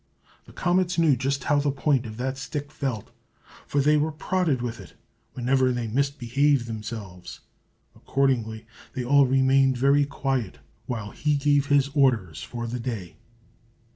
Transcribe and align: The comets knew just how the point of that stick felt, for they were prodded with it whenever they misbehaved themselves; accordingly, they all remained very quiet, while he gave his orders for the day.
The 0.45 0.51
comets 0.51 0.97
knew 0.97 1.15
just 1.15 1.43
how 1.43 1.59
the 1.59 1.69
point 1.69 2.07
of 2.07 2.17
that 2.17 2.35
stick 2.35 2.71
felt, 2.71 3.11
for 3.67 3.81
they 3.81 3.97
were 3.97 4.11
prodded 4.11 4.59
with 4.59 4.79
it 4.79 4.93
whenever 5.33 5.71
they 5.71 5.85
misbehaved 5.87 6.65
themselves; 6.65 7.41
accordingly, 7.95 8.65
they 8.93 9.05
all 9.05 9.27
remained 9.27 9.77
very 9.77 10.05
quiet, 10.05 10.57
while 10.87 11.11
he 11.11 11.35
gave 11.35 11.67
his 11.67 11.89
orders 11.93 12.41
for 12.41 12.65
the 12.65 12.79
day. 12.79 13.17